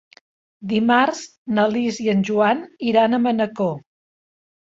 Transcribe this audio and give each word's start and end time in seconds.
Dimarts 0.69 1.19
na 1.57 1.65
Lis 1.75 1.99
i 2.05 2.09
en 2.15 2.25
Joan 2.29 2.63
iran 2.93 3.13
a 3.13 3.19
Manacor. 3.29 3.77